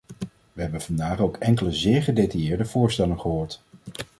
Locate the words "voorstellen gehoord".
2.65-3.63